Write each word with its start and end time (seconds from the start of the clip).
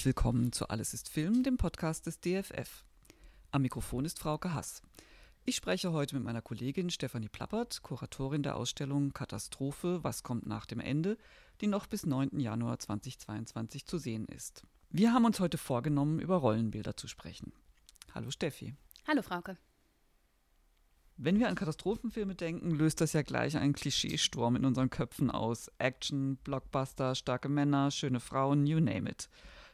Herzlich 0.00 0.16
willkommen 0.16 0.50
zu 0.50 0.70
Alles 0.70 0.94
ist 0.94 1.10
Film, 1.10 1.42
dem 1.42 1.58
Podcast 1.58 2.06
des 2.06 2.20
DFF. 2.20 2.86
Am 3.50 3.60
Mikrofon 3.60 4.06
ist 4.06 4.18
Frauke 4.18 4.54
Hass. 4.54 4.80
Ich 5.44 5.56
spreche 5.56 5.92
heute 5.92 6.14
mit 6.14 6.24
meiner 6.24 6.40
Kollegin 6.40 6.88
Stefanie 6.88 7.28
Plappert, 7.28 7.82
Kuratorin 7.82 8.42
der 8.42 8.56
Ausstellung 8.56 9.12
Katastrophe, 9.12 10.02
was 10.02 10.22
kommt 10.22 10.46
nach 10.46 10.64
dem 10.64 10.80
Ende, 10.80 11.18
die 11.60 11.66
noch 11.66 11.86
bis 11.86 12.06
9. 12.06 12.40
Januar 12.40 12.78
2022 12.78 13.84
zu 13.84 13.98
sehen 13.98 14.24
ist. 14.24 14.62
Wir 14.88 15.12
haben 15.12 15.26
uns 15.26 15.38
heute 15.38 15.58
vorgenommen, 15.58 16.18
über 16.18 16.36
Rollenbilder 16.36 16.96
zu 16.96 17.06
sprechen. 17.06 17.52
Hallo 18.14 18.30
Steffi. 18.30 18.74
Hallo 19.06 19.20
Frauke. 19.20 19.58
Wenn 21.18 21.38
wir 21.38 21.48
an 21.50 21.56
Katastrophenfilme 21.56 22.36
denken, 22.36 22.70
löst 22.70 23.02
das 23.02 23.12
ja 23.12 23.20
gleich 23.20 23.58
einen 23.58 23.74
Klischeesturm 23.74 24.56
in 24.56 24.64
unseren 24.64 24.88
Köpfen 24.88 25.30
aus. 25.30 25.70
Action, 25.76 26.36
Blockbuster, 26.36 27.14
starke 27.14 27.50
Männer, 27.50 27.90
schöne 27.90 28.20
Frauen, 28.20 28.66
you 28.66 28.80
name 28.80 29.10
it. 29.10 29.28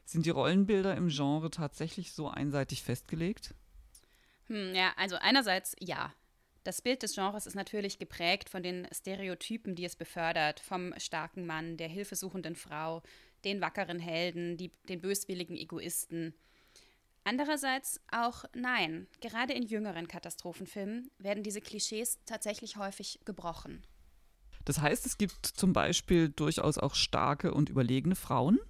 Sind 0.06 0.24
die 0.24 0.30
Rollenbilder 0.30 0.96
im 0.96 1.08
Genre 1.08 1.50
tatsächlich 1.50 2.12
so 2.12 2.28
einseitig 2.28 2.84
festgelegt? 2.84 3.54
Hm, 4.46 4.72
ja, 4.72 4.92
also 4.96 5.16
einerseits 5.16 5.74
ja. 5.80 6.14
Das 6.62 6.80
Bild 6.80 7.02
des 7.02 7.14
Genres 7.14 7.46
ist 7.46 7.54
natürlich 7.54 7.98
geprägt 7.98 8.48
von 8.48 8.62
den 8.62 8.88
Stereotypen, 8.92 9.74
die 9.74 9.84
es 9.84 9.96
befördert, 9.96 10.60
vom 10.60 10.94
starken 10.98 11.44
Mann, 11.44 11.76
der 11.76 11.88
hilfesuchenden 11.88 12.54
Frau, 12.56 13.02
den 13.44 13.60
wackeren 13.60 13.98
Helden, 13.98 14.56
die, 14.56 14.72
den 14.88 15.00
böswilligen 15.00 15.56
Egoisten. 15.56 16.34
Andererseits 17.24 18.00
auch 18.12 18.44
nein. 18.54 19.08
Gerade 19.20 19.54
in 19.54 19.64
jüngeren 19.64 20.06
Katastrophenfilmen 20.06 21.10
werden 21.18 21.42
diese 21.42 21.60
Klischees 21.60 22.20
tatsächlich 22.26 22.76
häufig 22.76 23.18
gebrochen. 23.24 23.84
Das 24.64 24.80
heißt, 24.80 25.06
es 25.06 25.18
gibt 25.18 25.46
zum 25.46 25.72
Beispiel 25.72 26.28
durchaus 26.28 26.78
auch 26.78 26.94
starke 26.94 27.52
und 27.52 27.68
überlegene 27.68 28.14
Frauen? 28.14 28.60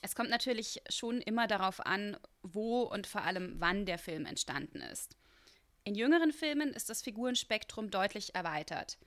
Es 0.00 0.14
kommt 0.14 0.30
natürlich 0.30 0.80
schon 0.88 1.20
immer 1.20 1.46
darauf 1.46 1.84
an, 1.84 2.16
wo 2.42 2.82
und 2.82 3.06
vor 3.06 3.22
allem 3.22 3.56
wann 3.58 3.84
der 3.84 3.98
Film 3.98 4.26
entstanden 4.26 4.80
ist. 4.80 5.16
In 5.84 5.94
jüngeren 5.94 6.32
Filmen 6.32 6.72
ist 6.72 6.90
das 6.90 7.02
Figurenspektrum 7.02 7.90
deutlich 7.90 8.34
erweitert 8.34 8.98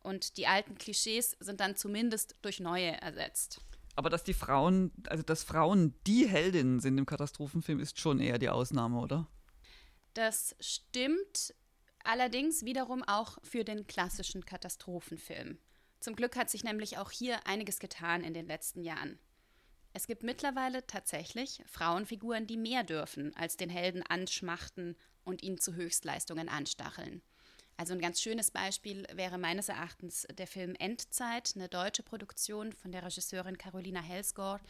und 0.00 0.36
die 0.36 0.46
alten 0.46 0.78
Klischees 0.78 1.36
sind 1.40 1.60
dann 1.60 1.76
zumindest 1.76 2.36
durch 2.42 2.60
neue 2.60 2.92
ersetzt. 3.00 3.60
Aber 3.96 4.10
dass 4.10 4.22
die 4.22 4.34
Frauen, 4.34 4.92
also 5.08 5.22
dass 5.22 5.42
Frauen 5.42 5.94
die 6.06 6.28
Heldinnen 6.28 6.80
sind 6.80 6.98
im 6.98 7.06
Katastrophenfilm, 7.06 7.80
ist 7.80 7.98
schon 7.98 8.20
eher 8.20 8.38
die 8.38 8.50
Ausnahme, 8.50 9.00
oder? 9.00 9.26
Das 10.14 10.54
stimmt 10.60 11.54
allerdings 12.04 12.64
wiederum 12.64 13.02
auch 13.02 13.38
für 13.42 13.64
den 13.64 13.86
klassischen 13.86 14.44
Katastrophenfilm. 14.44 15.58
Zum 15.98 16.14
Glück 16.14 16.36
hat 16.36 16.50
sich 16.50 16.62
nämlich 16.62 16.98
auch 16.98 17.10
hier 17.10 17.46
einiges 17.46 17.78
getan 17.78 18.22
in 18.22 18.34
den 18.34 18.46
letzten 18.46 18.82
Jahren. 18.82 19.18
Es 19.96 20.06
gibt 20.06 20.22
mittlerweile 20.22 20.86
tatsächlich 20.86 21.62
Frauenfiguren, 21.64 22.46
die 22.46 22.58
mehr 22.58 22.84
dürfen, 22.84 23.34
als 23.34 23.56
den 23.56 23.70
Helden 23.70 24.02
anschmachten 24.02 24.94
und 25.24 25.42
ihn 25.42 25.56
zu 25.56 25.72
Höchstleistungen 25.72 26.50
anstacheln. 26.50 27.22
Also 27.78 27.94
ein 27.94 28.00
ganz 28.02 28.20
schönes 28.20 28.50
Beispiel 28.50 29.06
wäre 29.14 29.38
meines 29.38 29.70
Erachtens 29.70 30.26
der 30.36 30.46
Film 30.46 30.74
Endzeit, 30.74 31.54
eine 31.54 31.70
deutsche 31.70 32.02
Produktion 32.02 32.74
von 32.74 32.92
der 32.92 33.04
Regisseurin 33.04 33.56
Carolina 33.56 34.02
Helsgård, 34.02 34.60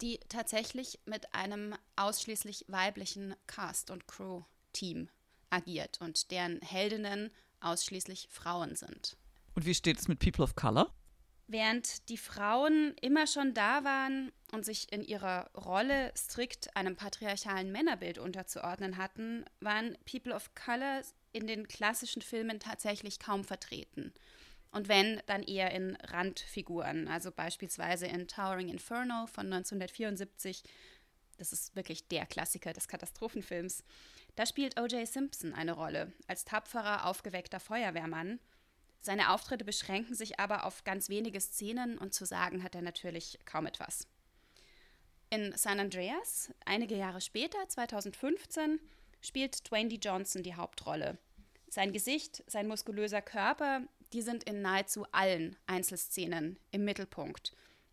die 0.00 0.20
tatsächlich 0.28 1.00
mit 1.04 1.34
einem 1.34 1.74
ausschließlich 1.96 2.66
weiblichen 2.68 3.34
Cast- 3.48 3.90
und 3.90 4.06
Crew-Team 4.06 5.08
agiert 5.50 6.00
und 6.00 6.30
deren 6.30 6.60
Heldinnen 6.60 7.32
ausschließlich 7.58 8.28
Frauen 8.30 8.76
sind. 8.76 9.16
Und 9.56 9.66
wie 9.66 9.74
steht 9.74 9.98
es 9.98 10.06
mit 10.06 10.20
People 10.20 10.44
of 10.44 10.54
Color? 10.54 10.94
Während 11.46 12.08
die 12.08 12.16
Frauen 12.16 12.94
immer 13.02 13.26
schon 13.26 13.52
da 13.52 13.84
waren 13.84 14.32
und 14.52 14.64
sich 14.64 14.90
in 14.90 15.02
ihrer 15.04 15.50
Rolle 15.54 16.12
strikt 16.16 16.74
einem 16.74 16.96
patriarchalen 16.96 17.70
Männerbild 17.70 18.18
unterzuordnen 18.18 18.96
hatten, 18.96 19.44
waren 19.60 19.96
People 20.10 20.34
of 20.34 20.54
Color 20.54 21.02
in 21.32 21.46
den 21.46 21.68
klassischen 21.68 22.22
Filmen 22.22 22.60
tatsächlich 22.60 23.18
kaum 23.18 23.44
vertreten. 23.44 24.14
Und 24.70 24.88
wenn, 24.88 25.22
dann 25.26 25.42
eher 25.42 25.70
in 25.70 25.96
Randfiguren, 26.02 27.08
also 27.08 27.30
beispielsweise 27.30 28.06
in 28.06 28.26
Towering 28.26 28.68
Inferno 28.68 29.26
von 29.26 29.52
1974. 29.52 30.64
Das 31.36 31.52
ist 31.52 31.76
wirklich 31.76 32.08
der 32.08 32.26
Klassiker 32.26 32.72
des 32.72 32.88
Katastrophenfilms. 32.88 33.84
Da 34.34 34.46
spielt 34.46 34.80
O.J. 34.80 35.06
Simpson 35.06 35.52
eine 35.52 35.72
Rolle, 35.72 36.12
als 36.26 36.44
tapferer, 36.44 37.06
aufgeweckter 37.06 37.60
Feuerwehrmann. 37.60 38.40
Seine 39.04 39.32
Auftritte 39.32 39.66
beschränken 39.66 40.14
sich 40.14 40.40
aber 40.40 40.64
auf 40.64 40.82
ganz 40.82 41.10
wenige 41.10 41.38
Szenen 41.38 41.98
und 41.98 42.14
zu 42.14 42.24
sagen 42.24 42.62
hat 42.62 42.74
er 42.74 42.80
natürlich 42.80 43.38
kaum 43.44 43.66
etwas. 43.66 44.08
In 45.28 45.54
San 45.58 45.78
Andreas, 45.78 46.50
einige 46.64 46.96
Jahre 46.96 47.20
später, 47.20 47.58
2015, 47.68 48.80
spielt 49.20 49.70
Dwayne 49.70 49.90
D. 49.90 49.96
Johnson 49.96 50.42
die 50.42 50.54
Hauptrolle. 50.54 51.18
Sein 51.68 51.92
Gesicht, 51.92 52.44
sein 52.46 52.66
muskulöser 52.66 53.20
Körper, 53.20 53.82
die 54.14 54.22
sind 54.22 54.42
in 54.44 54.62
nahezu 54.62 55.04
allen 55.12 55.58
Einzelszenen 55.66 56.58
im 56.70 56.86
Mittelpunkt. 56.86 57.52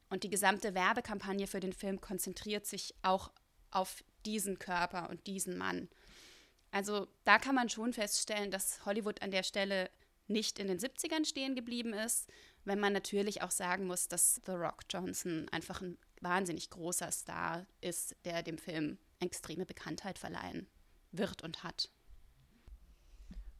Und 0.10 0.24
die 0.24 0.30
gesamte 0.30 0.74
Werbekampagne 0.76 1.46
für 1.46 1.60
den 1.60 1.74
Film 1.74 2.00
konzentriert 2.00 2.66
sich 2.66 2.96
auch 3.02 3.34
auf 3.70 4.02
diesen 4.26 4.60
Körper 4.60 5.10
und 5.10 5.28
diesen 5.28 5.58
Mann. 5.58 5.90
Also 6.72 7.10
da 7.26 7.38
kann 7.38 7.56
man 7.56 7.68
schon 7.68 7.92
feststellen, 7.92 8.50
dass 8.50 8.86
Hollywood 8.86 9.22
an 9.22 9.32
der 9.32 9.44
Stelle 9.44 9.90
nicht 10.32 10.60
in 10.60 10.68
den 10.68 10.80
70ern 10.80 11.26
stehen 11.26 11.56
geblieben 11.56 11.94
ist, 11.94 12.30
wenn 12.66 12.80
man 12.80 12.94
natürlich 12.94 13.42
auch 13.42 13.52
sagen 13.52 13.88
muss, 13.88 14.08
dass 14.08 14.42
The 14.46 14.52
Rock 14.52 14.84
Johnson 14.90 15.48
einfach 15.52 15.82
ein 15.82 15.98
wahnsinnig 16.22 16.70
großer 16.70 17.12
Star 17.12 17.66
ist, 17.82 18.16
der 18.26 18.44
dem 18.44 18.58
Film 18.58 18.98
extreme 19.20 19.66
Bekanntheit 19.66 20.20
verleihen 20.20 20.68
wird 21.12 21.44
und 21.44 21.64
hat. 21.64 21.90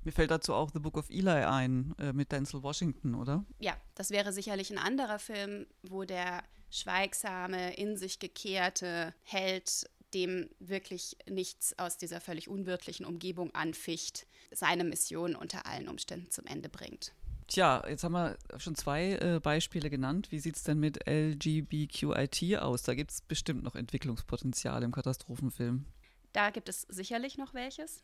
Mir 0.04 0.12
fällt 0.12 0.32
dazu 0.32 0.54
auch 0.54 0.72
The 0.72 0.80
Book 0.80 0.98
of 0.98 1.10
Eli 1.10 1.30
ein 1.30 1.94
äh, 2.00 2.12
mit 2.12 2.32
Denzel 2.32 2.64
Washington, 2.64 3.14
oder? 3.14 3.46
Ja, 3.60 3.78
das 3.94 4.10
wäre 4.10 4.34
sicherlich 4.34 4.72
ein 4.72 4.80
anderer 4.80 5.20
Film, 5.20 5.68
wo 5.84 6.06
der 6.06 6.44
schweigsame, 6.72 7.76
in 7.76 7.98
sich 7.98 8.18
gekehrte 8.18 9.14
Held 9.24 9.90
dem 10.14 10.50
wirklich 10.60 11.18
nichts 11.30 11.78
aus 11.78 11.98
dieser 11.98 12.22
völlig 12.22 12.48
unwirtlichen 12.48 13.06
Umgebung 13.06 13.54
anficht, 13.54 14.28
seine 14.52 14.84
Mission 14.84 15.36
unter 15.36 15.66
allen 15.66 15.88
Umständen 15.88 16.30
zum 16.30 16.46
Ende 16.46 16.70
bringt. 16.70 17.14
Tja, 17.48 17.84
jetzt 17.90 18.06
haben 18.06 18.14
wir 18.14 18.38
schon 18.58 18.76
zwei 18.76 19.14
äh, 19.16 19.40
Beispiele 19.42 19.90
genannt. 19.90 20.32
Wie 20.32 20.40
sieht 20.40 20.56
es 20.56 20.64
denn 20.64 20.80
mit 20.80 21.06
LGBTQIT 21.06 22.60
aus? 22.60 22.84
Da 22.84 22.96
gibt 22.96 23.12
es 23.12 23.22
bestimmt 23.22 23.64
noch 23.64 23.76
Entwicklungspotenzial 23.76 24.84
im 24.84 24.94
Katastrophenfilm. 24.94 25.86
Da 26.32 26.50
gibt 26.50 26.70
es 26.70 26.84
sicherlich 26.84 27.38
noch 27.38 27.54
welches. 27.54 28.04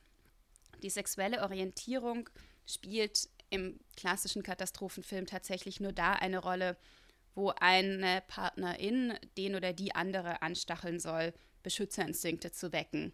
Die 0.83 0.89
sexuelle 0.89 1.43
Orientierung 1.43 2.29
spielt 2.65 3.29
im 3.49 3.79
klassischen 3.95 4.43
Katastrophenfilm 4.43 5.25
tatsächlich 5.25 5.79
nur 5.79 5.93
da 5.93 6.11
eine 6.13 6.39
Rolle, 6.39 6.75
wo 7.33 7.53
eine 7.59 8.21
Partnerin 8.27 9.13
den 9.37 9.55
oder 9.55 9.71
die 9.71 9.95
andere 9.95 10.41
anstacheln 10.41 10.99
soll, 10.99 11.33
Beschützerinstinkte 11.67 12.53
zu 12.53 12.71
wecken. 12.71 13.11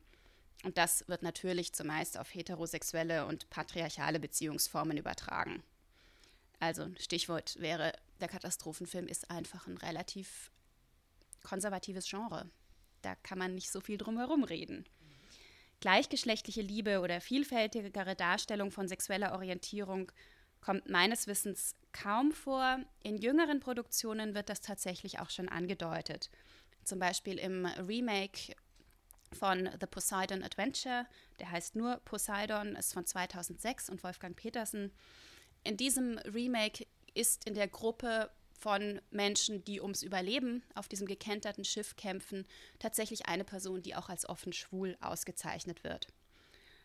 Und 0.64 0.78
das 0.78 1.08
wird 1.08 1.24
natürlich 1.24 1.74
zumeist 1.74 2.20
auf 2.20 2.32
heterosexuelle 2.36 3.26
und 3.26 3.50
patriarchale 3.50 4.20
Beziehungsformen 4.20 4.96
übertragen. 4.96 5.64
Also 6.60 6.88
Stichwort 7.00 7.60
wäre, 7.60 7.94
der 8.22 8.28
Katastrophenfilm 8.28 9.08
ist 9.08 9.32
einfach 9.32 9.66
ein 9.66 9.78
relativ 9.78 10.52
konservatives 11.42 12.08
Genre. 12.08 12.48
Da 13.02 13.16
kann 13.16 13.40
man 13.40 13.56
nicht 13.56 13.72
so 13.72 13.82
viel 13.82 13.98
drum 13.98 14.20
herum 14.20 14.44
reden. 14.44 14.86
Gleichgeschlechtliche 15.80 16.62
Liebe 16.62 17.00
oder 17.00 17.22
vielfältigere 17.22 18.16
Darstellung 18.16 18.70
von 18.70 18.88
sexueller 18.88 19.34
Orientierung 19.34 20.12
kommt 20.62 20.88
meines 20.88 21.26
Wissens 21.26 21.76
kaum 21.92 22.32
vor. 22.32 22.78
In 23.02 23.18
jüngeren 23.18 23.60
Produktionen 23.60 24.36
wird 24.36 24.50
das 24.50 24.62
tatsächlich 24.62 25.20
auch 25.20 25.32
schon 25.32 25.50
angedeutet. 25.50 26.30
Zum 26.84 27.00
Beispiel 27.00 27.38
im 27.40 27.66
Remake 27.66 28.56
von 29.34 29.70
The 29.80 29.88
Poseidon 29.88 30.44
Adventure, 30.44 31.08
der 31.40 31.52
heißt 31.52 31.76
nur 31.76 31.98
Poseidon, 32.06 32.76
ist 32.76 32.94
von 32.94 33.06
2006 33.06 33.90
und 33.90 34.04
Wolfgang 34.04 34.36
Petersen. 34.36 34.92
In 35.64 35.78
diesem 35.78 36.18
Remake 36.20 36.86
ist 37.14 37.46
in 37.48 37.54
der 37.54 37.68
Gruppe 37.68 38.30
von 38.60 39.02
Menschen, 39.12 39.64
die 39.66 39.82
ums 39.82 40.04
Überleben 40.04 40.64
auf 40.76 40.88
diesem 40.88 41.08
gekenterten 41.08 41.66
Schiff 41.66 41.96
kämpfen, 41.96 42.46
tatsächlich 42.80 43.26
eine 43.26 43.44
Person, 43.44 43.82
die 43.82 43.96
auch 43.96 44.10
als 44.10 44.28
offen 44.28 44.54
schwul 44.54 44.98
ausgezeichnet 45.02 45.84
wird. 45.84 46.08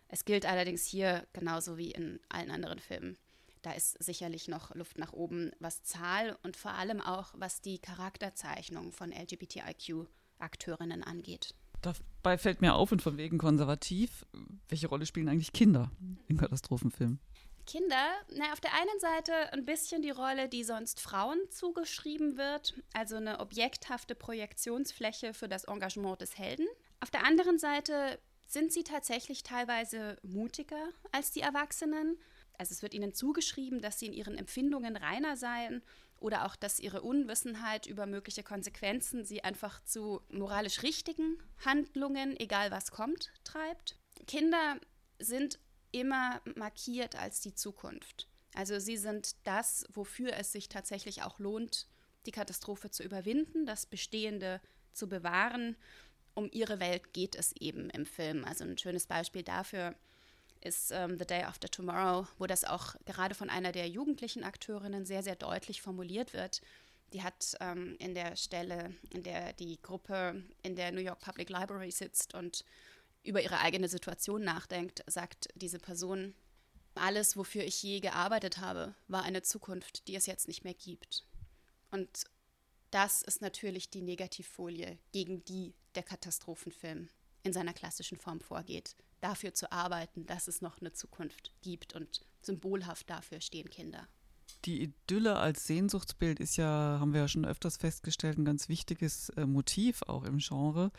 Es 0.09 0.25
gilt 0.25 0.47
allerdings 0.47 0.87
hier 0.87 1.27
genauso 1.33 1.77
wie 1.77 1.91
in 1.91 2.19
allen 2.29 2.51
anderen 2.51 2.79
Filmen. 2.79 3.19
Da 3.63 3.73
ist 3.73 4.03
sicherlich 4.03 4.49
noch 4.49 4.75
Luft 4.75 4.99
nach 4.99 5.13
oben, 5.13 5.51
was 5.59 5.83
Zahl 5.83 6.39
und 6.43 6.57
vor 6.57 6.73
allem 6.73 7.01
auch 7.01 7.35
was 7.37 7.61
die 7.61 7.79
Charakterzeichnung 7.79 8.93
von 8.93 9.13
LGBTIQ-Akteurinnen 9.13 11.03
angeht. 11.03 11.55
Dabei 11.83 12.39
fällt 12.39 12.61
mir 12.61 12.75
auf 12.75 12.93
und 12.93 13.03
von 13.03 13.17
wegen 13.17 13.39
konservativ, 13.39 14.27
welche 14.69 14.89
Rolle 14.89 15.07
spielen 15.07 15.29
eigentlich 15.29 15.53
Kinder 15.53 15.91
im 16.27 16.37
Katastrophenfilm? 16.37 17.19
Kinder, 17.67 18.13
na, 18.35 18.53
auf 18.53 18.61
der 18.61 18.73
einen 18.73 18.99
Seite 18.99 19.53
ein 19.53 19.67
bisschen 19.67 20.01
die 20.01 20.11
Rolle, 20.11 20.49
die 20.49 20.65
sonst 20.65 21.01
Frauen 21.01 21.39
zugeschrieben 21.51 22.39
wird, 22.39 22.75
also 22.95 23.17
eine 23.17 23.41
objekthafte 23.41 24.15
Projektionsfläche 24.15 25.35
für 25.35 25.49
das 25.49 25.65
Engagement 25.65 26.21
des 26.23 26.39
Helden. 26.39 26.67
Auf 27.01 27.11
der 27.11 27.27
anderen 27.27 27.59
Seite 27.59 28.19
sind 28.47 28.73
sie 28.73 28.85
tatsächlich 28.85 29.43
teilweise 29.43 30.17
mutiger 30.23 30.89
als 31.13 31.31
die 31.31 31.43
Erwachsenen. 31.43 32.17
Also 32.59 32.73
es 32.73 32.83
wird 32.83 32.95
ihnen 32.95 33.15
zugeschrieben, 33.15 33.81
dass 33.81 33.99
sie 33.99 34.07
in 34.07 34.13
ihren 34.13 34.37
Empfindungen 34.37 34.97
reiner 34.97 35.37
seien 35.37 35.83
oder 36.19 36.45
auch, 36.45 36.57
dass 36.57 36.81
ihre 36.81 37.03
Unwissenheit 37.03 37.87
über 37.87 38.07
mögliche 38.07 38.43
Konsequenzen 38.43 39.25
sie 39.25 39.45
einfach 39.45 39.83
zu 39.85 40.21
moralisch 40.29 40.83
richtigen 40.83 41.39
Handlungen, 41.65 42.39
egal 42.39 42.71
was 42.73 42.91
kommt, 42.91 43.33
treibt. 43.45 43.97
Kinder 44.27 44.79
sind 45.21 45.61
immer 45.93 46.41
markiert 46.57 47.17
als 47.17 47.41
die 47.41 47.55
Zukunft. 47.55 48.27
Also 48.55 48.81
sie 48.81 48.97
sind 48.97 49.37
das, 49.45 49.87
wofür 49.93 50.35
es 50.35 50.53
sich 50.53 50.69
tatsächlich 50.69 51.23
auch 51.23 51.39
lohnt, 51.39 51.87
die 52.27 52.33
Katastrophe 52.33 52.91
zu 52.91 53.05
überwinden, 53.05 53.67
das 53.67 53.87
Bestehende 53.87 54.61
zu 54.93 55.09
bewahren. 55.09 55.77
Um 56.35 56.49
ihre 56.53 56.81
Welt 56.81 57.13
geht 57.13 57.37
es 57.37 57.53
eben 57.53 57.89
im 57.91 58.05
Film. 58.05 58.45
Also 58.45 58.65
ein 58.65 58.79
schönes 58.79 59.07
Beispiel 59.07 59.43
dafür 59.43 59.95
ist 60.61 60.91
ähm, 60.91 61.19
The 61.19 61.27
Day 61.27 61.43
After 61.43 61.69
Tomorrow, 61.69 62.27
wo 62.39 62.47
das 62.47 62.65
auch 62.65 62.95
gerade 63.05 63.35
von 63.35 63.51
einer 63.51 63.73
der 63.73 63.89
jugendlichen 63.89 64.45
Akteurinnen 64.45 65.05
sehr, 65.05 65.23
sehr 65.23 65.37
deutlich 65.37 65.83
formuliert 65.83 66.33
wird. 66.33 66.61
Die 67.13 67.23
hat 67.23 67.57
ähm, 67.61 67.97
in 67.99 68.15
der 68.15 68.37
Stelle, 68.37 68.95
in 69.11 69.23
der 69.23 69.53
die 69.55 69.81
Gruppe 69.81 70.43
in 70.63 70.77
der 70.77 70.93
New 70.93 71.01
York 71.01 71.21
Public 71.21 71.49
Library 71.49 71.91
sitzt 71.91 72.35
und 72.35 72.65
über 73.23 73.43
ihre 73.43 73.61
eigene 73.61 73.89
Situation 73.89 74.43
nachdenkt, 74.43 75.03
sagt 75.07 75.49
diese 75.55 75.79
Person, 75.79 76.35
alles, 76.95 77.37
wofür 77.37 77.63
ich 77.65 77.83
je 77.83 78.01
gearbeitet 78.01 78.59
habe, 78.59 78.95
war 79.07 79.23
eine 79.23 79.43
Zukunft, 79.43 80.09
die 80.09 80.17
es 80.17 80.27
jetzt 80.27 80.49
nicht 80.49 80.65
mehr 80.65 80.75
gibt. 80.75 81.25
Und 81.91 82.25
das 82.91 83.23
ist 83.23 83.43
natürlich 83.43 83.91
die 83.91 84.03
Negativfolie, 84.03 84.99
gegen 85.13 85.45
die 85.45 85.75
der 85.95 86.03
Katastrophenfilm 86.03 87.09
in 87.43 87.53
seiner 87.53 87.73
klassischen 87.73 88.19
Form 88.19 88.41
vorgeht. 88.41 88.97
Dafür 89.21 89.55
zu 89.55 89.73
arbeiten, 89.73 90.27
dass 90.27 90.49
es 90.49 90.61
noch 90.61 90.81
eine 90.81 90.93
Zukunft 90.93 91.53
gibt 91.63 91.95
und 91.95 92.25
symbolhaft 92.41 93.11
dafür 93.11 93.41
stehen 93.41 93.69
Kinder. 93.69 94.07
Die 94.65 94.83
Idylle 94.83 95.37
als 95.37 95.67
Sehnsuchtsbild 95.67 96.41
ist 96.41 96.57
ja, 96.57 96.99
haben 97.01 97.13
wir 97.13 97.21
ja 97.23 97.29
schon 97.29 97.45
öfters 97.45 97.77
festgestellt, 97.77 98.39
ein 98.39 98.45
ganz 98.45 98.69
wichtiges 98.69 99.31
äh, 99.31 99.47
Motiv 99.47 100.03
auch 100.03 100.25
im 100.25 100.39
Genre. 100.39 100.91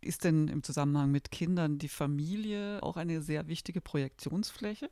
Ist 0.00 0.24
denn 0.24 0.48
im 0.48 0.62
Zusammenhang 0.62 1.10
mit 1.10 1.30
Kindern 1.30 1.78
die 1.78 1.88
Familie 1.88 2.82
auch 2.82 2.96
eine 2.96 3.22
sehr 3.22 3.46
wichtige 3.46 3.80
Projektionsfläche? 3.80 4.90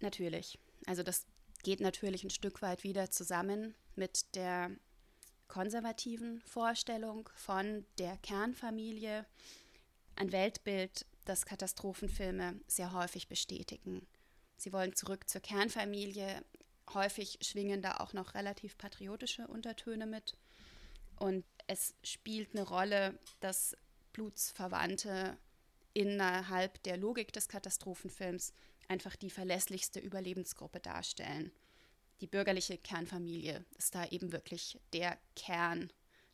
Natürlich. 0.00 0.58
Also 0.86 1.02
das 1.02 1.26
geht 1.62 1.80
natürlich 1.80 2.24
ein 2.24 2.30
Stück 2.30 2.62
weit 2.62 2.84
wieder 2.84 3.10
zusammen 3.10 3.74
mit 3.96 4.34
der 4.34 4.70
konservativen 5.48 6.40
Vorstellung 6.42 7.28
von 7.34 7.84
der 7.98 8.16
Kernfamilie, 8.18 9.24
ein 10.16 10.32
Weltbild, 10.32 11.06
das 11.28 11.46
Katastrophenfilme 11.46 12.60
sehr 12.66 12.92
häufig 12.92 13.28
bestätigen. 13.28 14.06
Sie 14.56 14.72
wollen 14.72 14.94
zurück 14.94 15.28
zur 15.28 15.40
Kernfamilie. 15.40 16.42
Häufig 16.92 17.38
schwingen 17.42 17.82
da 17.82 17.98
auch 17.98 18.12
noch 18.12 18.34
relativ 18.34 18.78
patriotische 18.78 19.46
Untertöne 19.46 20.06
mit. 20.06 20.36
Und 21.16 21.44
es 21.66 21.94
spielt 22.02 22.54
eine 22.54 22.66
Rolle, 22.66 23.18
dass 23.40 23.76
Blutsverwandte 24.12 25.36
innerhalb 25.92 26.82
der 26.84 26.96
Logik 26.96 27.32
des 27.32 27.48
Katastrophenfilms 27.48 28.52
einfach 28.88 29.16
die 29.16 29.30
verlässlichste 29.30 30.00
Überlebensgruppe 30.00 30.80
darstellen. 30.80 31.52
Die 32.20 32.26
bürgerliche 32.26 32.78
Kernfamilie 32.78 33.64
ist 33.76 33.94
da 33.94 34.06
eben 34.06 34.32
wirklich 34.32 34.80
der 34.92 35.18
Kern, 35.36 35.92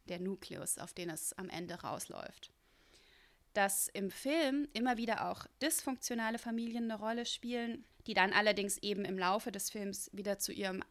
der 0.09 0.21
Nukleus, 0.21 0.79
auf 0.79 0.93
den 0.93 1.11
es 1.11 1.33
am 1.35 1.51
Ende 1.51 1.75
rausläuft. 1.75 2.53
Dass 3.55 3.89
im 3.89 4.11
Film 4.11 4.69
immer 4.73 4.97
wieder 4.97 5.31
auch 5.31 5.47
dysfunktionale 5.63 6.39
Familien 6.39 6.91
eine 6.91 7.01
Rolle 7.01 7.25
spielen, 7.25 7.85
die 8.07 8.15
dann 8.15 8.33
allerdings 8.33 8.79
eben 8.79 9.05
im 9.05 9.19
Laufe 9.19 9.51
des 9.51 9.71
Films 9.71 10.11
wieder 10.13 10.39
zu 10.39 10.53
ihrem 10.53 10.83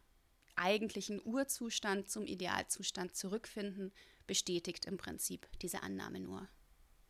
eigentlichen 0.56 1.20
Urzustand, 1.24 2.08
zum 2.08 2.26
Idealzustand 2.26 3.14
zurückfinden, 3.14 3.92
bestätigt 4.26 4.86
im 4.86 4.96
Prinzip 4.96 5.46
diese 5.60 5.82
Annahme 5.82 6.20
nur. 6.20 6.48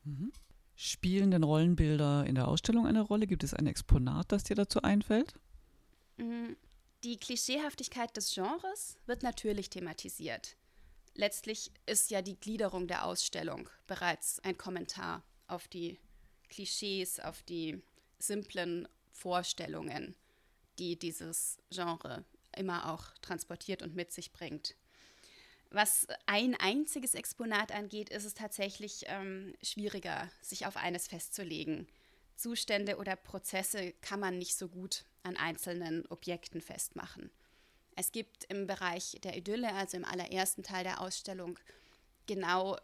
Mhm. 0.05 0.33
Spielen 0.77 1.31
denn 1.31 1.45
Rollenbilder 1.45 2.27
in 2.27 2.35
der 2.35 2.49
Ausstellung 2.49 2.87
eine 2.87 3.03
Rolle? 3.03 3.27
Gibt 3.27 3.45
es 3.45 3.55
ein 3.55 3.67
Exponat, 3.67 4.33
das 4.33 4.43
dir 4.43 4.57
dazu 4.57 4.83
einfällt? 4.83 5.35
Mm, 6.17 6.55
die 7.05 7.17
Klischeehaftigkeit 7.17 8.17
des 8.17 8.35
Genres 8.35 8.99
wird 9.07 9.23
natürlich 9.23 9.71
thematisiert. 9.71 10.57
Letztlich 11.15 11.71
ist 11.87 12.11
ja 12.11 12.23
die 12.23 12.41
Gliederung 12.41 12.89
der 12.89 13.05
Ausstellung 13.05 13.69
bereits 13.87 14.41
ein 14.41 14.59
Kommentar 14.59 15.23
auf 15.55 15.69
die 15.69 15.99
Klischees, 16.49 17.21
auf 17.21 17.43
die 17.43 17.81
simplen 18.19 18.89
Vorstellungen, 19.13 20.15
die 20.79 20.99
dieses 20.99 21.59
Genre 21.71 22.25
immer 22.57 22.93
auch 22.93 23.07
transportiert 23.23 23.83
und 23.83 23.95
mit 23.95 24.13
sich 24.13 24.33
bringt. 24.33 24.77
Was 25.71 26.07
ein 26.27 26.55
einziges 26.55 27.15
Exponat 27.15 27.73
angeht, 27.73 28.09
ist 28.11 28.25
es 28.25 28.35
tatsächlich 28.35 29.05
ähm, 29.07 29.55
schwieriger, 29.63 30.31
sich 30.41 30.67
auf 30.67 30.77
eines 30.77 31.09
festzulegen. 31.09 31.89
Zustände 32.37 32.97
oder 32.97 33.17
Prozesse 33.17 33.93
kann 34.01 34.21
man 34.21 34.39
nicht 34.39 34.57
so 34.57 34.69
gut 34.69 35.05
an 35.25 35.37
einzelnen 35.37 36.07
Objekten 36.07 36.61
festmachen. 36.61 37.31
Es 37.97 38.13
gibt 38.13 38.45
im 38.45 38.67
Bereich 38.67 39.19
der 39.23 39.37
Idylle, 39.37 39.73
also 39.73 39.97
im 39.97 40.05
allerersten 40.05 40.63
Teil 40.63 40.85
der 40.85 41.01
Ausstellung, 41.01 41.59
genau 42.27 42.77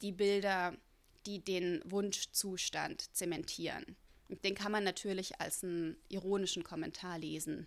die 0.00 0.12
Bilder, 0.12 0.76
die 1.26 1.44
den 1.44 1.80
Wunschzustand 1.84 3.14
zementieren. 3.14 3.96
Und 4.28 4.44
den 4.44 4.54
kann 4.54 4.72
man 4.72 4.84
natürlich 4.84 5.40
als 5.40 5.64
einen 5.64 5.96
ironischen 6.08 6.62
Kommentar 6.62 7.18
lesen, 7.18 7.66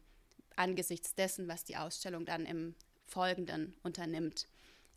angesichts 0.56 1.14
dessen, 1.16 1.48
was 1.48 1.64
die 1.64 1.78
Ausstellung 1.78 2.26
dann 2.26 2.46
im 2.46 2.76
Folgenden 3.04 3.76
unternimmt. 3.84 4.48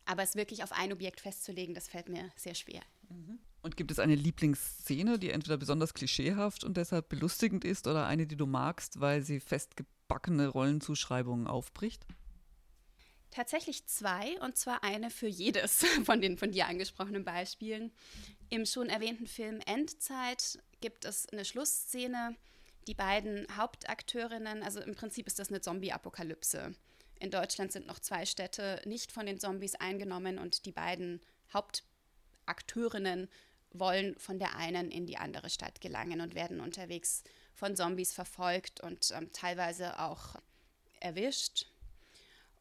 Aber 0.04 0.22
es 0.22 0.36
wirklich 0.36 0.62
auf 0.62 0.72
ein 0.72 0.92
Objekt 0.92 1.20
festzulegen, 1.20 1.74
das 1.74 1.88
fällt 1.88 2.08
mir 2.08 2.30
sehr 2.36 2.54
schwer. 2.54 2.82
Mhm. 3.08 3.38
Und 3.62 3.76
gibt 3.76 3.90
es 3.90 3.98
eine 3.98 4.14
Lieblingsszene, 4.14 5.18
die 5.18 5.30
entweder 5.30 5.56
besonders 5.56 5.92
klischeehaft 5.92 6.62
und 6.62 6.76
deshalb 6.76 7.08
belustigend 7.08 7.64
ist 7.64 7.88
oder 7.88 8.06
eine, 8.06 8.28
die 8.28 8.36
du 8.36 8.46
magst, 8.46 9.00
weil 9.00 9.22
sie 9.22 9.40
festgebackene 9.40 10.46
Rollenzuschreibungen 10.46 11.48
aufbricht? 11.48 12.06
Tatsächlich 13.30 13.86
zwei, 13.86 14.40
und 14.40 14.56
zwar 14.56 14.82
eine 14.82 15.10
für 15.10 15.26
jedes 15.26 15.84
von 16.04 16.20
den 16.20 16.38
von 16.38 16.52
dir 16.52 16.66
angesprochenen 16.66 17.24
Beispielen. 17.24 17.92
Im 18.48 18.64
schon 18.64 18.88
erwähnten 18.88 19.26
Film 19.26 19.60
Endzeit 19.66 20.58
gibt 20.80 21.04
es 21.04 21.28
eine 21.28 21.44
Schlussszene. 21.44 22.36
Die 22.86 22.94
beiden 22.94 23.46
Hauptakteurinnen, 23.56 24.62
also 24.62 24.80
im 24.80 24.94
Prinzip 24.94 25.26
ist 25.26 25.38
das 25.38 25.48
eine 25.48 25.60
Zombie-Apokalypse. 25.60 26.72
In 27.18 27.30
Deutschland 27.30 27.72
sind 27.72 27.86
noch 27.86 27.98
zwei 27.98 28.26
Städte 28.26 28.80
nicht 28.84 29.10
von 29.10 29.26
den 29.26 29.40
Zombies 29.40 29.74
eingenommen 29.74 30.38
und 30.38 30.66
die 30.66 30.72
beiden 30.72 31.20
Hauptakteurinnen 31.52 33.28
wollen 33.72 34.16
von 34.18 34.38
der 34.38 34.56
einen 34.56 34.90
in 34.90 35.06
die 35.06 35.16
andere 35.16 35.50
Stadt 35.50 35.80
gelangen 35.80 36.20
und 36.20 36.34
werden 36.34 36.60
unterwegs 36.60 37.24
von 37.54 37.74
Zombies 37.74 38.12
verfolgt 38.12 38.80
und 38.80 39.10
ähm, 39.14 39.32
teilweise 39.32 39.98
auch 39.98 40.36
erwischt. 41.00 41.66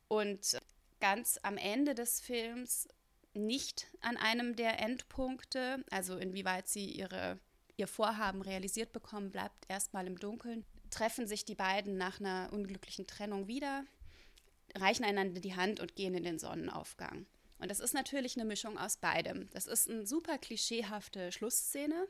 Und 0.07 0.59
ganz 0.99 1.39
am 1.43 1.57
Ende 1.57 1.95
des 1.95 2.21
Films, 2.21 2.87
nicht 3.33 3.87
an 4.01 4.17
einem 4.17 4.55
der 4.55 4.79
Endpunkte, 4.79 5.83
also 5.89 6.17
inwieweit 6.17 6.67
sie 6.67 6.85
ihre, 6.85 7.39
ihr 7.75 7.87
Vorhaben 7.87 8.41
realisiert 8.41 8.93
bekommen, 8.93 9.31
bleibt 9.31 9.65
erstmal 9.67 10.07
im 10.07 10.17
Dunkeln, 10.17 10.65
treffen 10.89 11.27
sich 11.27 11.43
die 11.43 11.55
beiden 11.55 11.97
nach 11.97 12.19
einer 12.19 12.49
unglücklichen 12.53 13.07
Trennung 13.07 13.47
wieder 13.47 13.85
reichen 14.77 15.05
einander 15.05 15.39
die 15.39 15.55
Hand 15.55 15.79
und 15.79 15.95
gehen 15.95 16.15
in 16.15 16.23
den 16.23 16.39
Sonnenaufgang. 16.39 17.25
Und 17.59 17.71
das 17.71 17.79
ist 17.79 17.93
natürlich 17.93 18.35
eine 18.35 18.45
Mischung 18.45 18.77
aus 18.77 18.97
beidem. 18.97 19.49
Das 19.51 19.67
ist 19.67 19.89
eine 19.89 20.05
super 20.05 20.37
klischeehafte 20.37 21.31
Schlussszene 21.31 22.07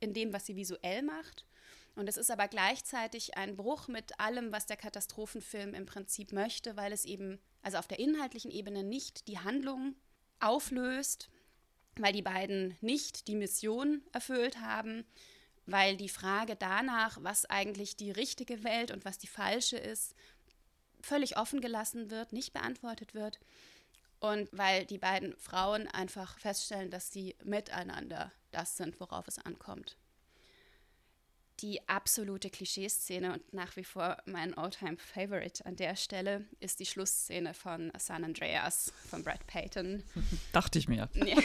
in 0.00 0.14
dem, 0.14 0.32
was 0.32 0.46
sie 0.46 0.56
visuell 0.56 1.02
macht. 1.02 1.46
Und 1.94 2.08
es 2.08 2.16
ist 2.16 2.30
aber 2.30 2.48
gleichzeitig 2.48 3.36
ein 3.36 3.56
Bruch 3.56 3.86
mit 3.86 4.18
allem, 4.18 4.50
was 4.50 4.66
der 4.66 4.76
Katastrophenfilm 4.76 5.74
im 5.74 5.86
Prinzip 5.86 6.32
möchte, 6.32 6.76
weil 6.76 6.92
es 6.92 7.04
eben, 7.04 7.38
also 7.62 7.78
auf 7.78 7.86
der 7.86 8.00
inhaltlichen 8.00 8.50
Ebene 8.50 8.82
nicht 8.82 9.28
die 9.28 9.38
Handlung 9.38 9.94
auflöst, 10.40 11.30
weil 11.96 12.12
die 12.12 12.22
beiden 12.22 12.76
nicht 12.80 13.28
die 13.28 13.36
Mission 13.36 14.02
erfüllt 14.12 14.60
haben, 14.60 15.04
weil 15.66 15.96
die 15.96 16.08
Frage 16.08 16.56
danach, 16.56 17.18
was 17.22 17.46
eigentlich 17.46 17.96
die 17.96 18.10
richtige 18.10 18.64
Welt 18.64 18.90
und 18.90 19.04
was 19.04 19.18
die 19.18 19.28
falsche 19.28 19.76
ist, 19.76 20.14
völlig 21.00 21.36
offen 21.38 21.60
gelassen 21.60 22.10
wird, 22.10 22.32
nicht 22.32 22.52
beantwortet 22.52 23.14
wird. 23.14 23.38
Und 24.20 24.48
weil 24.52 24.86
die 24.86 24.98
beiden 24.98 25.36
Frauen 25.36 25.86
einfach 25.88 26.38
feststellen, 26.38 26.90
dass 26.90 27.12
sie 27.12 27.36
miteinander 27.44 28.32
das 28.50 28.76
sind, 28.76 28.98
worauf 29.00 29.28
es 29.28 29.38
ankommt. 29.38 29.96
Die 31.60 31.88
absolute 31.88 32.50
Klischeeszene 32.50 33.32
und 33.32 33.54
nach 33.54 33.76
wie 33.76 33.84
vor 33.84 34.16
mein 34.26 34.54
Alltime 34.54 34.96
favorite 34.96 35.64
an 35.64 35.76
der 35.76 35.94
Stelle 35.94 36.44
ist 36.60 36.80
die 36.80 36.86
Schlussszene 36.86 37.54
von 37.54 37.92
San 37.98 38.24
Andreas 38.24 38.92
von 39.08 39.22
Brad 39.22 39.46
Payton. 39.46 40.02
Dachte 40.52 40.78
ich 40.78 40.88
mir. 40.88 41.08
Ja. 41.14 41.36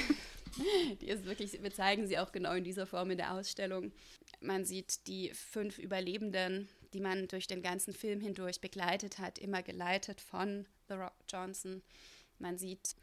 Die 1.02 1.08
ist 1.08 1.26
wirklich, 1.26 1.62
wir 1.62 1.72
zeigen 1.72 2.08
sie 2.08 2.18
auch 2.18 2.32
genau 2.32 2.54
in 2.54 2.64
dieser 2.64 2.88
Form 2.88 3.12
in 3.12 3.18
der 3.18 3.34
Ausstellung. 3.34 3.92
Man 4.42 4.66
sieht 4.66 5.08
die 5.08 5.32
fünf 5.34 5.78
Überlebenden, 5.78 6.68
die 6.94 7.00
man 7.00 7.28
durch 7.28 7.48
den 7.48 7.62
ganzen 7.62 7.94
Film 7.94 8.20
hindurch 8.20 8.60
begleitet 8.60 9.20
hat, 9.20 9.38
immer 9.38 9.62
geleitet 9.62 10.22
von 10.22 10.66
The 10.88 10.96
Rock 10.96 11.14
Johnson. 11.30 11.84
Man 12.40 12.58
sieht 12.58 12.96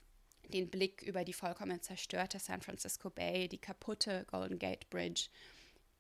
den 0.49 0.69
Blick 0.71 1.03
über 1.03 1.25
die 1.25 1.33
vollkommen 1.33 1.81
zerstörte 1.83 2.39
San 2.39 2.63
Francisco 2.63 3.11
Bay, 3.11 3.49
die 3.49 3.59
kaputte 3.59 4.25
Golden 4.31 4.59
Gate 4.59 4.89
Bridge, 4.91 5.29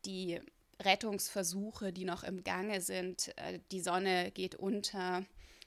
die 0.05 0.41
Rettungsversuche, 0.80 1.92
die 1.92 2.04
noch 2.04 2.23
im 2.23 2.45
Gange 2.45 2.80
sind. 2.80 3.37
Äh, 3.38 3.61
die 3.71 3.80
Sonne 3.80 4.30
geht 4.33 4.54
unter 4.54 5.25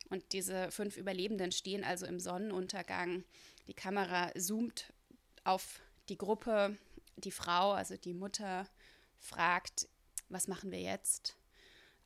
und 0.09 0.33
diese 0.33 0.71
fünf 0.71 0.97
Überlebenden 0.97 1.51
stehen 1.51 1.83
also 1.83 2.05
im 2.05 2.19
Sonnenuntergang. 2.19 3.23
Die 3.67 3.73
Kamera 3.73 4.31
zoomt 4.35 4.91
auf 5.43 5.79
die 6.09 6.17
Gruppe. 6.17 6.77
Die 7.17 7.31
Frau, 7.31 7.71
also 7.71 7.97
die 7.97 8.13
Mutter, 8.13 8.67
fragt, 9.17 9.87
was 10.29 10.47
machen 10.47 10.71
wir 10.71 10.79
jetzt? 10.79 11.35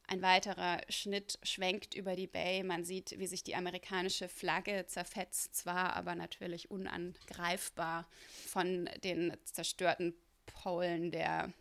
Ein 0.08 0.22
weiterer 0.22 0.82
Schnitt 0.90 1.40
schwenkt 1.44 1.94
über 1.94 2.16
die 2.16 2.28
Bay. 2.28 2.64
Man 2.64 2.84
sieht, 2.84 3.18
wie 3.20 3.28
sich 3.28 3.44
die 3.44 3.56
amerikanische 3.56 4.28
Flagge 4.28 4.86
zerfetzt, 4.86 5.56
zwar 5.56 5.96
aber 5.96 6.16
natürlich 6.16 6.70
unangreifbar 6.70 8.08
von 8.48 8.90
den 9.04 9.38
zerstörten 9.46 10.14
Polen 10.46 11.12
der 11.12 11.54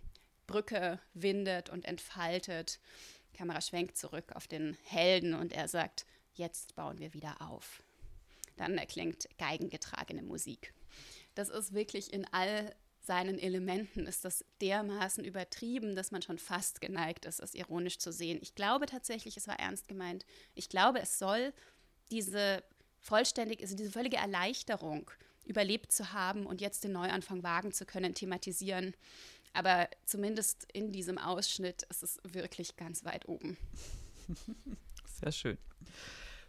Brücke 0.52 0.99
windet 1.14 1.71
und 1.71 1.85
entfaltet. 1.87 2.78
Die 3.32 3.38
Kamera 3.38 3.61
schwenkt 3.61 3.97
zurück 3.97 4.32
auf 4.35 4.47
den 4.47 4.76
Helden 4.85 5.35
und 5.35 5.52
er 5.52 5.66
sagt, 5.66 6.04
jetzt 6.35 6.75
bauen 6.75 6.99
wir 6.99 7.14
wieder 7.14 7.40
auf. 7.40 7.82
Dann 8.56 8.76
erklingt 8.76 9.28
geigengetragene 9.38 10.23
Musik. 10.23 10.75
Das 11.35 11.49
ist 11.49 11.73
wirklich 11.73 12.12
in 12.12 12.26
all 12.32 12.75
seinen 13.00 13.38
Elementen 13.38 14.06
ist 14.06 14.25
das 14.25 14.44
dermaßen 14.61 15.25
übertrieben, 15.25 15.97
dass 15.97 16.12
man 16.12 16.23
schon 16.23 16.38
fast 16.38 16.80
geneigt 16.80 17.25
ist, 17.25 17.40
es 17.40 17.54
ironisch 17.54 17.99
zu 17.99 18.12
sehen. 18.12 18.38
Ich 18.42 18.54
glaube 18.54 18.87
tatsächlich, 18.87 19.37
es 19.37 19.49
war 19.49 19.59
ernst 19.59 19.88
gemeint. 19.88 20.25
Ich 20.54 20.68
glaube, 20.68 21.00
es 21.00 21.18
soll 21.18 21.52
diese 22.12 22.62
vollständig, 23.00 23.61
also 23.61 23.75
diese 23.75 23.90
völlige 23.90 24.18
Erleichterung, 24.18 25.11
überlebt 25.44 25.92
zu 25.92 26.12
haben 26.12 26.46
und 26.46 26.61
jetzt 26.61 26.84
den 26.84 26.92
Neuanfang 26.92 27.42
wagen 27.42 27.72
zu 27.72 27.84
können, 27.84 28.14
thematisieren. 28.14 28.94
Aber 29.52 29.88
zumindest 30.04 30.66
in 30.72 30.92
diesem 30.92 31.18
Ausschnitt 31.18 31.82
ist 31.90 32.02
es 32.02 32.20
wirklich 32.25 32.76
ganz 32.76 33.04
weit 33.04 33.28
oben. 33.28 33.56
Sehr 35.20 35.32
schön. 35.32 35.58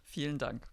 Vielen 0.02 0.38
Dank. 0.38 0.66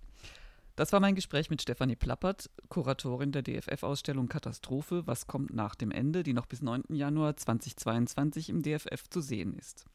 Das 0.75 0.93
war 0.93 0.99
mein 0.99 1.15
Gespräch 1.15 1.49
mit 1.49 1.61
Stefanie 1.61 1.97
Plappert, 1.97 2.49
Kuratorin 2.69 3.33
der 3.33 3.43
DFF-Ausstellung 3.43 4.29
Katastrophe, 4.29 5.05
was 5.05 5.27
kommt 5.27 5.53
nach 5.53 5.75
dem 5.75 5.91
Ende, 5.91 6.23
die 6.23 6.33
noch 6.33 6.45
bis 6.45 6.61
9. 6.61 6.83
Januar 6.89 7.35
2022 7.35 8.49
im 8.49 8.63
DFF 8.63 9.09
zu 9.09 9.19
sehen 9.19 9.53
ist. 9.53 9.85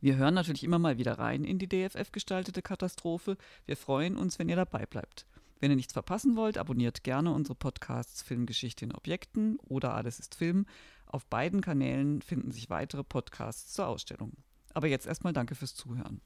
Wir 0.00 0.16
hören 0.16 0.34
natürlich 0.34 0.64
immer 0.64 0.78
mal 0.78 0.98
wieder 0.98 1.18
rein 1.18 1.44
in 1.44 1.58
die 1.58 1.68
DFF 1.68 2.12
gestaltete 2.12 2.62
Katastrophe. 2.62 3.36
Wir 3.66 3.76
freuen 3.76 4.16
uns, 4.16 4.38
wenn 4.38 4.48
ihr 4.48 4.56
dabei 4.56 4.84
bleibt. 4.86 5.26
Wenn 5.60 5.70
ihr 5.70 5.76
nichts 5.76 5.92
verpassen 5.92 6.36
wollt, 6.36 6.56
abonniert 6.56 7.04
gerne 7.04 7.32
unsere 7.32 7.54
Podcasts 7.54 8.22
Filmgeschichte 8.22 8.86
in 8.86 8.94
Objekten 8.94 9.58
oder 9.60 9.94
Alles 9.94 10.18
ist 10.18 10.34
Film. 10.34 10.64
Auf 11.06 11.26
beiden 11.26 11.60
Kanälen 11.60 12.22
finden 12.22 12.50
sich 12.50 12.70
weitere 12.70 13.04
Podcasts 13.04 13.74
zur 13.74 13.86
Ausstellung. 13.86 14.32
Aber 14.72 14.86
jetzt 14.86 15.06
erstmal 15.06 15.34
danke 15.34 15.54
fürs 15.54 15.74
Zuhören. 15.74 16.22